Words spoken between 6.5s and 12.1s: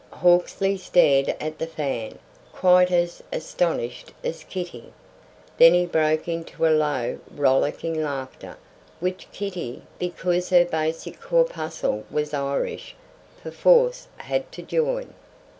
low, rollicking laughter, which Kitty, because her basic corpuscle